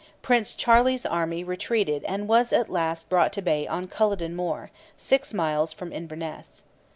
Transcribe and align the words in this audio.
Prince 0.23 0.55
Charlie's 0.55 1.05
army 1.05 1.43
retreated 1.43 2.03
and 2.05 2.27
was 2.27 2.51
at 2.51 2.71
last 2.71 3.07
brought 3.07 3.31
to 3.33 3.41
bay 3.43 3.67
on 3.67 3.87
Culloden 3.87 4.35
Moor, 4.35 4.71
six 4.97 5.31
miles 5.31 5.71
from 5.71 5.93
Inverness. 5.93 6.63